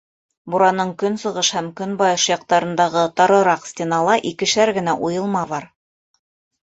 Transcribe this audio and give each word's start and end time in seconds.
Бураның 0.53 0.93
көнсығыш 1.03 1.51
һәм 1.57 1.67
көнбайыш 1.81 2.25
яҡтарындағы 2.31 3.03
тарыраҡ 3.21 3.69
стенала 3.73 4.17
икешәр 4.33 4.73
генә 4.79 4.97
уйылма 5.09 5.45
бар. 5.53 5.69